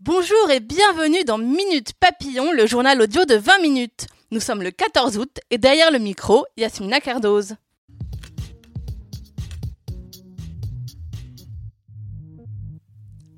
[0.00, 4.06] Bonjour et bienvenue dans Minute Papillon, le journal audio de 20 minutes.
[4.30, 7.56] Nous sommes le 14 août et derrière le micro, Yasmina Cardoz.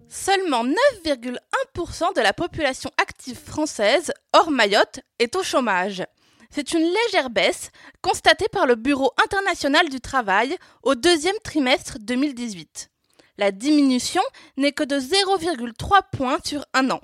[0.08, 6.04] Seulement 9,1% de la population active française, hors Mayotte, est au chômage.
[6.50, 7.70] C'est une légère baisse
[8.02, 12.90] constatée par le Bureau international du travail au deuxième trimestre 2018.
[13.38, 14.22] La diminution
[14.56, 17.00] n'est que de 0,3 points sur un an.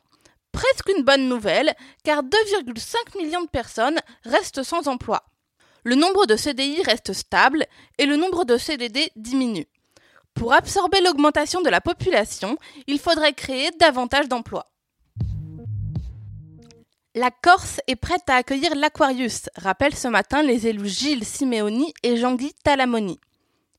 [0.53, 5.25] Presque une bonne nouvelle, car 2,5 millions de personnes restent sans emploi.
[5.85, 7.67] Le nombre de CDI reste stable
[7.99, 9.67] et le nombre de CDD diminue.
[10.35, 12.57] Pour absorber l'augmentation de la population,
[12.87, 14.72] il faudrait créer davantage d'emplois.
[17.15, 22.17] La Corse est prête à accueillir l'Aquarius, rappellent ce matin les élus Gilles Simeoni et
[22.17, 23.21] Jean-Guy Talamoni.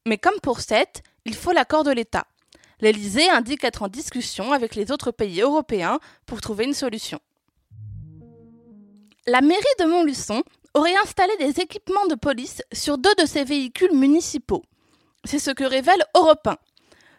[0.05, 2.27] Mais comme pour cette, il faut l'accord de l'État.
[2.79, 7.19] L'Élysée indique être en discussion avec les autres pays européens pour trouver une solution.
[9.25, 10.43] La mairie de Montluçon
[10.75, 14.61] aurait installé des équipements de police sur deux de ses véhicules municipaux.
[15.23, 16.55] C'est ce que révèle Europe 1.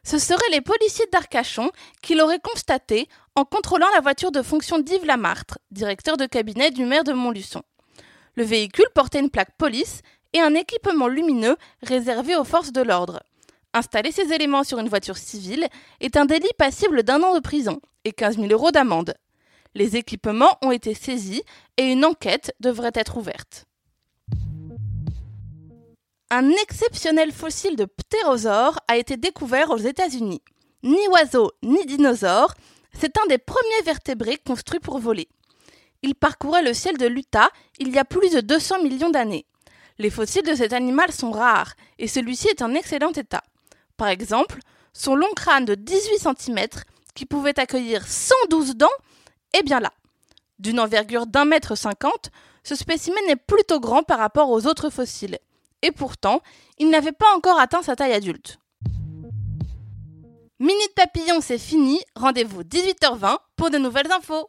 [0.04, 1.70] Ce seraient les policiers d'Arcachon
[2.02, 6.84] qui l'auraient constaté en contrôlant la voiture de fonction d'Yves Lamartre, directeur de cabinet du
[6.84, 7.62] maire de Montluçon.
[8.34, 10.02] Le véhicule portait une plaque police
[10.34, 13.22] et un équipement lumineux réservé aux forces de l'ordre.
[13.72, 15.68] Installer ces éléments sur une voiture civile
[16.00, 19.14] est un délit passible d'un an de prison et 15 000 euros d'amende.
[19.74, 21.42] Les équipements ont été saisis
[21.78, 23.64] et une enquête devrait être ouverte.
[26.36, 30.42] Un exceptionnel fossile de ptérosaure a été découvert aux États-Unis.
[30.82, 32.54] Ni oiseau ni dinosaure,
[32.92, 35.28] c'est un des premiers vertébrés construits pour voler.
[36.02, 39.46] Il parcourait le ciel de l'Utah il y a plus de 200 millions d'années.
[39.98, 43.44] Les fossiles de cet animal sont rares et celui-ci est en excellent état.
[43.96, 44.58] Par exemple,
[44.92, 46.66] son long crâne de 18 cm,
[47.14, 48.88] qui pouvait accueillir 112 dents,
[49.52, 49.92] est bien là.
[50.58, 52.32] D'une envergure d'un mètre cinquante,
[52.64, 55.38] ce spécimen est plutôt grand par rapport aux autres fossiles.
[55.84, 56.40] Et pourtant,
[56.78, 58.58] il n'avait pas encore atteint sa taille adulte.
[60.58, 62.00] Minute Papillon, c'est fini.
[62.16, 64.48] Rendez-vous 18h20 pour de nouvelles infos.